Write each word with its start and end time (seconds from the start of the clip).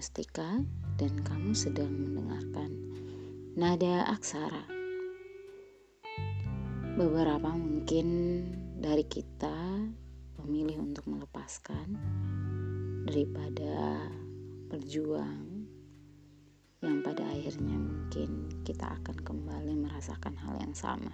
Mustika 0.00 0.64
dan 0.96 1.12
kamu 1.28 1.52
sedang 1.52 1.92
mendengarkan 1.92 2.72
Nada 3.52 4.08
Aksara. 4.08 4.64
Beberapa 6.96 7.52
mungkin 7.52 8.08
dari 8.80 9.04
kita 9.04 9.52
memilih 10.40 10.80
untuk 10.80 11.04
melepaskan 11.04 12.00
daripada 13.04 14.00
berjuang 14.72 15.68
yang 16.80 17.04
pada 17.04 17.20
akhirnya 17.20 17.76
mungkin 17.76 18.48
kita 18.64 18.96
akan 19.04 19.20
kembali 19.20 19.84
merasakan 19.84 20.32
hal 20.40 20.64
yang 20.64 20.72
sama. 20.72 21.12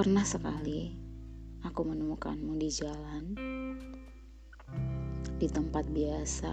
Pernah 0.00 0.24
sekali 0.24 0.96
aku 1.60 1.84
menemukanmu 1.84 2.56
di 2.56 2.72
jalan, 2.72 3.36
di 5.40 5.48
tempat 5.48 5.88
biasa. 5.88 6.52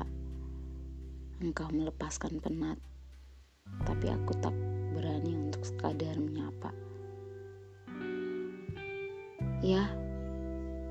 Engkau 1.44 1.68
melepaskan 1.76 2.40
penat, 2.40 2.80
tapi 3.84 4.08
aku 4.08 4.32
tak 4.40 4.56
berani 4.96 5.36
untuk 5.36 5.68
sekadar 5.68 6.16
menyapa. 6.16 6.72
Ya, 9.60 9.92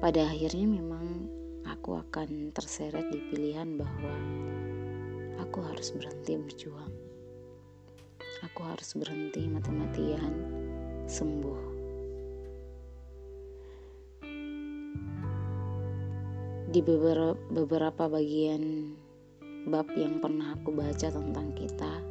pada 0.05 0.29
akhirnya 0.29 0.69
memang 0.69 1.25
aku 1.65 1.97
akan 1.97 2.53
terseret 2.53 3.09
di 3.09 3.17
pilihan 3.33 3.81
bahwa 3.81 4.13
aku 5.41 5.65
harus 5.65 5.89
berhenti 5.97 6.37
berjuang. 6.37 6.93
Aku 8.45 8.61
harus 8.61 8.93
berhenti 8.93 9.49
mati-matian 9.49 10.37
sembuh. 11.09 11.76
Di 16.77 16.85
beberapa, 16.85 17.33
beberapa 17.49 18.05
bagian 18.05 18.93
bab 19.65 19.89
yang 19.97 20.21
pernah 20.21 20.53
aku 20.53 20.77
baca 20.77 21.09
tentang 21.09 21.57
kita, 21.57 22.05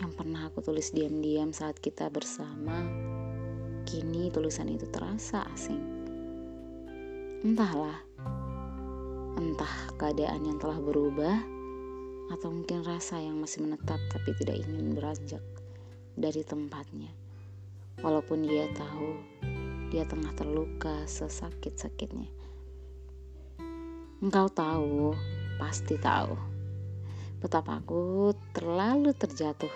yang 0.00 0.08
pernah 0.16 0.48
aku 0.48 0.64
tulis 0.64 0.88
diam-diam 0.88 1.52
saat 1.52 1.76
kita 1.84 2.08
bersama, 2.08 2.72
kini 3.84 4.32
tulisan 4.32 4.72
itu 4.72 4.88
terasa 4.88 5.44
asing. 5.52 5.84
Entahlah, 7.44 8.00
entah 9.36 9.74
keadaan 10.00 10.48
yang 10.48 10.56
telah 10.56 10.80
berubah, 10.80 11.44
atau 12.32 12.48
mungkin 12.48 12.88
rasa 12.88 13.20
yang 13.20 13.36
masih 13.36 13.68
menetap 13.68 14.00
tapi 14.16 14.32
tidak 14.40 14.64
ingin 14.64 14.96
beranjak 14.96 15.44
dari 16.16 16.40
tempatnya. 16.40 17.12
Walaupun 18.00 18.48
dia 18.48 18.64
tahu 18.72 19.12
dia 19.92 20.08
tengah 20.08 20.32
terluka 20.32 21.04
sesakit-sakitnya. 21.04 22.43
Engkau 24.24 24.48
tahu, 24.48 25.12
pasti 25.60 26.00
tahu, 26.00 26.32
betapa 27.44 27.76
aku 27.76 28.32
terlalu 28.56 29.12
terjatuh 29.12 29.68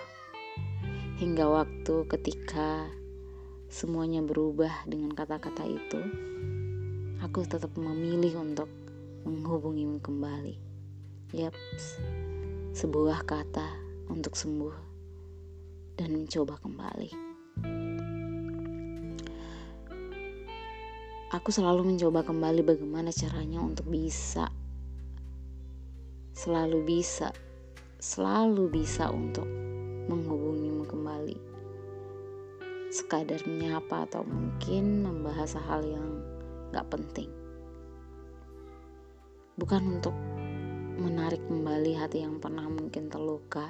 hingga 1.21 1.45
waktu 1.45 2.09
ketika 2.09 2.89
semuanya 3.69 4.25
berubah 4.25 4.73
dengan 4.89 5.13
kata-kata 5.13 5.69
itu. 5.69 6.01
Aku 7.21 7.45
tetap 7.45 7.77
memilih 7.77 8.41
untuk 8.41 8.65
menghubungimu 9.21 10.01
kembali. 10.01 10.57
Yap, 11.37 11.53
sebuah 12.73 13.29
kata 13.29 13.69
untuk 14.09 14.33
sembuh 14.33 14.73
dan 15.93 16.25
mencoba 16.25 16.57
kembali. 16.57 17.09
Aku 21.29 21.53
selalu 21.53 21.93
mencoba 21.93 22.25
kembali 22.25 22.65
bagaimana 22.65 23.13
caranya 23.13 23.61
untuk 23.61 23.85
bisa. 23.85 24.49
Selalu 26.33 26.81
bisa. 26.81 27.29
Selalu 28.01 28.65
bisa 28.73 29.13
untuk 29.13 29.45
menghubungimu 30.09 30.89
kembali. 30.89 31.37
Sekadar 32.89 33.45
menyapa 33.45 34.09
atau 34.09 34.25
mungkin 34.25 35.05
membahas 35.05 35.53
hal 35.69 35.85
yang 35.85 36.17
gak 36.73 36.89
penting. 36.89 37.29
Bukan 39.53 40.01
untuk 40.01 40.17
menarik 40.97 41.45
kembali 41.45 41.93
hati 41.93 42.25
yang 42.25 42.41
pernah 42.41 42.65
mungkin 42.65 43.05
terluka. 43.05 43.69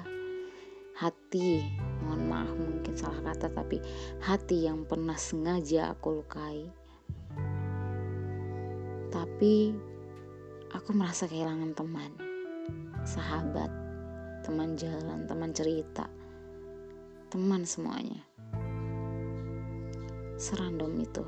Hati 0.96 1.60
mohon 2.08 2.24
maaf 2.24 2.56
mungkin 2.56 2.96
salah 2.96 3.20
kata 3.20 3.52
tapi 3.52 3.84
hati 4.24 4.64
yang 4.64 4.88
pernah 4.88 5.20
sengaja 5.20 5.92
aku 5.92 6.24
lukai 6.24 6.79
tapi 9.10 9.74
aku 10.70 10.94
merasa 10.94 11.26
kehilangan 11.26 11.74
teman, 11.74 12.14
sahabat, 13.02 13.68
teman 14.46 14.78
jalan, 14.78 15.26
teman 15.26 15.50
cerita, 15.50 16.06
teman 17.26 17.66
semuanya. 17.66 18.22
Serandom 20.38 20.94
itu. 20.96 21.26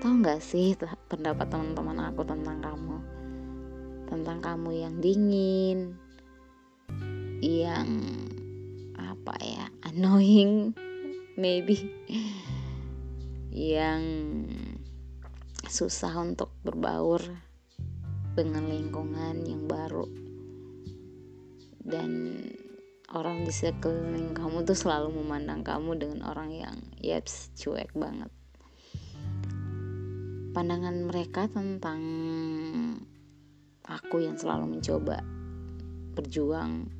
Tahu 0.00 0.22
nggak 0.24 0.40
sih 0.40 0.78
pendapat 1.10 1.50
teman-teman 1.50 2.08
aku 2.08 2.22
tentang 2.24 2.62
kamu? 2.62 2.96
Tentang 4.06 4.38
kamu 4.38 4.70
yang 4.86 4.94
dingin, 5.02 5.98
yang 7.42 7.88
apa 8.94 9.34
ya, 9.42 9.66
annoying, 9.90 10.78
maybe, 11.34 11.90
yang 13.50 14.00
susah 15.70 16.10
untuk 16.18 16.50
berbaur 16.66 17.22
dengan 18.34 18.66
lingkungan 18.66 19.46
yang 19.46 19.70
baru. 19.70 20.02
Dan 21.80 22.42
orang 23.14 23.46
di 23.46 23.54
sekeliling 23.54 24.34
kamu 24.34 24.66
tuh 24.66 24.74
selalu 24.74 25.14
memandang 25.22 25.62
kamu 25.62 25.94
dengan 25.94 26.26
orang 26.26 26.50
yang 26.50 26.76
yaps 26.98 27.54
cuek 27.54 27.94
banget. 27.94 28.34
Pandangan 30.50 31.06
mereka 31.06 31.46
tentang 31.46 32.02
aku 33.86 34.26
yang 34.26 34.34
selalu 34.34 34.78
mencoba 34.78 35.22
berjuang 36.18 36.90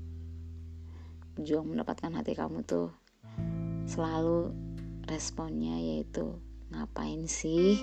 berjuang 1.35 1.67
mendapatkan 1.67 2.15
hati 2.15 2.39
kamu 2.39 2.63
tuh 2.63 2.95
selalu 3.91 4.55
responnya 5.11 5.75
yaitu 5.79 6.39
ngapain 6.71 7.27
sih 7.27 7.83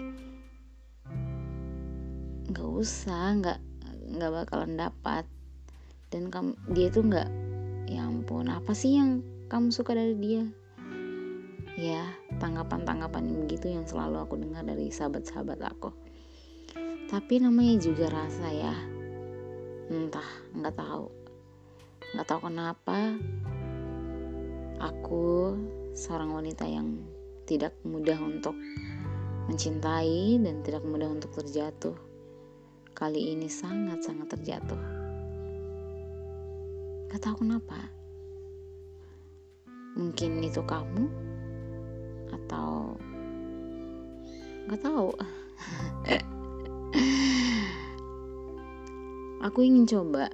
nggak 2.48 2.68
usah 2.68 3.36
nggak 3.44 3.60
nggak 4.16 4.32
bakalan 4.32 4.80
dapat. 4.80 5.28
Dan 6.08 6.32
kamu 6.32 6.56
dia 6.72 6.88
tuh 6.88 7.04
nggak 7.04 7.30
ya 7.92 8.08
ampun 8.08 8.48
apa 8.48 8.72
sih 8.72 8.96
yang 8.96 9.20
kamu 9.52 9.76
suka 9.76 9.92
dari 9.92 10.16
dia? 10.16 10.44
Ya 11.76 12.08
tanggapan-tanggapan 12.40 13.46
begitu 13.46 13.70
yang 13.70 13.84
selalu 13.84 14.24
aku 14.24 14.40
dengar 14.40 14.64
dari 14.64 14.88
sahabat-sahabat 14.88 15.60
aku. 15.68 15.92
Tapi 17.12 17.44
namanya 17.44 17.76
juga 17.80 18.12
rasa 18.12 18.48
ya. 18.50 18.76
Entah 19.92 20.28
nggak 20.56 20.76
tahu. 20.76 21.12
Nggak 22.16 22.28
tahu 22.32 22.40
kenapa 22.48 22.98
aku 24.80 25.56
seorang 25.92 26.32
wanita 26.32 26.64
yang 26.64 27.04
tidak 27.44 27.76
mudah 27.84 28.20
untuk 28.20 28.56
mencintai 29.48 30.40
dan 30.44 30.60
tidak 30.64 30.84
mudah 30.84 31.08
untuk 31.08 31.32
terjatuh 31.36 32.07
kali 32.98 33.38
ini 33.38 33.46
sangat-sangat 33.46 34.34
terjatuh. 34.34 34.82
Gak 37.14 37.22
tahu 37.22 37.46
kenapa. 37.46 37.78
Mungkin 39.94 40.42
itu 40.42 40.66
kamu 40.66 41.06
atau 42.34 42.98
gak 44.66 44.82
tahu. 44.82 45.14
Aku 49.46 49.62
ingin 49.62 49.86
coba 49.86 50.34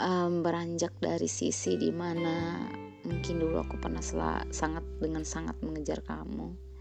um, 0.00 0.40
beranjak 0.40 0.96
dari 0.96 1.28
sisi 1.28 1.76
di 1.76 1.92
mana 1.92 2.64
mungkin 3.04 3.44
dulu 3.44 3.60
aku 3.60 3.76
pernah 3.76 4.00
sangat 4.48 4.80
dengan 4.96 5.20
sangat 5.26 5.58
mengejar 5.60 6.00
kamu 6.00 6.71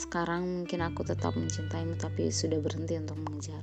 sekarang 0.00 0.48
mungkin 0.48 0.80
aku 0.80 1.04
tetap 1.04 1.36
mencintaimu 1.36 2.00
tapi 2.00 2.32
sudah 2.32 2.56
berhenti 2.56 2.96
untuk 2.96 3.20
mengejar. 3.20 3.60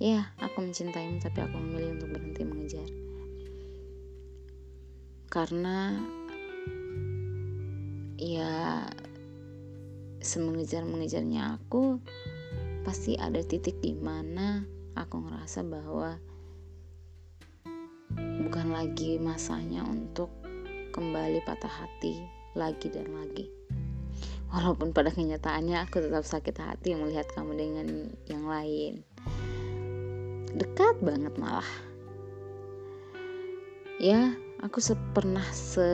Ya, 0.00 0.32
aku 0.40 0.64
mencintaimu 0.64 1.20
tapi 1.20 1.44
aku 1.44 1.60
memilih 1.60 2.00
untuk 2.00 2.08
berhenti 2.16 2.42
mengejar. 2.48 2.88
Karena 5.28 5.92
ya 8.16 8.88
semengejar-mengejarnya 10.24 11.60
aku 11.60 12.00
pasti 12.80 13.20
ada 13.20 13.44
titik 13.44 13.76
di 13.84 13.92
mana 13.92 14.64
aku 14.96 15.20
ngerasa 15.20 15.68
bahwa 15.68 16.16
bukan 18.16 18.72
lagi 18.72 19.20
masanya 19.20 19.84
untuk 19.84 20.32
kembali 20.96 21.44
patah 21.44 21.70
hati 21.70 22.24
lagi 22.56 22.88
dan 22.92 23.08
lagi 23.12 23.61
walaupun 24.52 24.92
pada 24.92 25.08
kenyataannya 25.08 25.80
aku 25.88 26.04
tetap 26.04 26.28
sakit 26.28 26.56
hati 26.60 26.92
melihat 26.92 27.24
kamu 27.32 27.56
dengan 27.56 27.88
yang 28.28 28.44
lain. 28.44 29.00
Dekat 30.52 31.00
banget 31.00 31.32
malah. 31.40 31.66
Ya 33.96 34.36
aku 34.60 34.78
pernah 35.16 35.44
se 35.56 35.88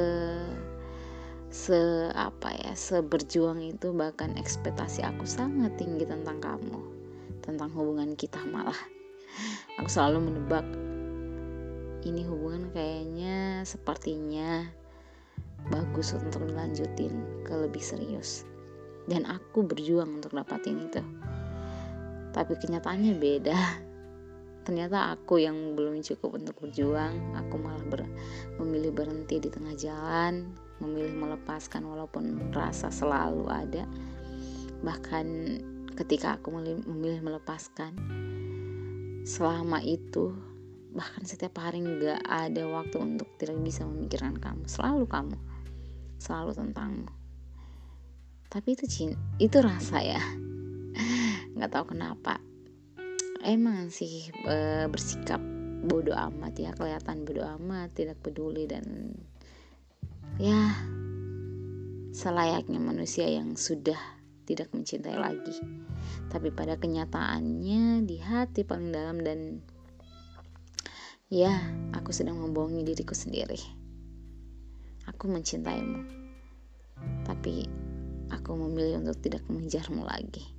se 1.49 2.10
apa 2.12 2.52
ya 2.58 2.75
seberjuang 2.75 3.62
itu 3.64 3.94
bahkan 3.94 4.37
ekspektasi 4.37 5.06
aku 5.06 5.25
sangat 5.25 5.78
tinggi 5.78 6.02
tentang 6.02 6.43
kamu. 6.43 6.82
Tentang 7.40 7.70
hubungan 7.72 8.19
kita 8.19 8.43
malah. 8.50 8.76
Aku 9.78 9.87
selalu 9.87 10.28
menebak 10.28 10.66
ini 12.02 12.26
hubungan 12.26 12.70
kayaknya 12.75 13.62
sepertinya 13.62 14.66
bagus 15.68 16.16
untuk 16.16 16.48
dilanjutin 16.48 17.44
ke 17.44 17.52
lebih 17.52 17.80
serius. 17.80 18.44
Dan 19.08 19.24
aku 19.24 19.64
berjuang 19.64 20.20
untuk 20.20 20.36
dapatin 20.36 20.84
itu. 20.84 21.00
Tapi 22.32 22.52
kenyataannya 22.60 23.16
beda. 23.16 23.56
Ternyata 24.68 25.16
aku 25.16 25.40
yang 25.40 25.72
belum 25.72 26.04
cukup 26.04 26.36
untuk 26.36 26.60
berjuang. 26.60 27.32
Aku 27.40 27.56
malah 27.56 27.80
ber, 27.88 28.04
memilih 28.60 28.92
berhenti 28.92 29.40
di 29.40 29.48
tengah 29.48 29.72
jalan. 29.80 30.52
Memilih 30.84 31.16
melepaskan 31.16 31.88
walaupun 31.88 32.52
rasa 32.52 32.92
selalu 32.92 33.48
ada. 33.48 33.88
Bahkan 34.84 35.26
ketika 35.96 36.36
aku 36.36 36.52
memilih 36.52 37.24
melepaskan 37.24 37.96
selama 39.26 39.82
itu 39.82 40.30
bahkan 40.88 41.20
setiap 41.26 41.60
hari 41.60 41.84
nggak 41.84 42.24
ada 42.24 42.64
waktu 42.64 42.96
untuk 42.96 43.28
tidak 43.40 43.56
bisa 43.64 43.88
memikirkan 43.88 44.36
kamu. 44.36 44.64
Selalu 44.68 45.04
kamu 45.08 45.36
selalu 46.18 46.52
tentangmu. 46.54 47.10
Tapi 48.48 48.68
itu 48.74 48.84
cinta 48.90 49.18
itu 49.38 49.58
rasa 49.62 50.02
ya. 50.02 50.22
Nggak 51.54 51.70
tahu 51.72 51.94
kenapa. 51.94 52.42
Emang 53.46 53.88
sih 53.94 54.34
e, 54.34 54.86
bersikap 54.90 55.38
bodoh 55.86 56.16
amat 56.16 56.58
ya 56.58 56.74
kelihatan 56.74 57.22
bodoh 57.22 57.46
amat 57.54 57.94
tidak 57.94 58.18
peduli 58.18 58.66
dan 58.66 59.14
ya 60.42 60.74
selayaknya 62.10 62.82
manusia 62.82 63.30
yang 63.30 63.54
sudah 63.54 63.98
tidak 64.42 64.74
mencintai 64.74 65.14
lagi. 65.14 65.54
Tapi 66.26 66.50
pada 66.50 66.74
kenyataannya 66.80 68.02
di 68.02 68.16
hati 68.18 68.66
paling 68.66 68.90
dalam 68.90 69.22
dan 69.22 69.62
ya 71.28 71.52
aku 71.92 72.10
sedang 72.10 72.40
membohongi 72.40 72.82
diriku 72.82 73.12
sendiri 73.12 73.88
aku 75.18 75.26
mencintaimu. 75.26 76.06
Tapi 77.26 77.66
aku 78.30 78.54
memilih 78.54 79.02
untuk 79.02 79.18
tidak 79.18 79.42
mengejarmu 79.50 80.06
lagi 80.06 80.57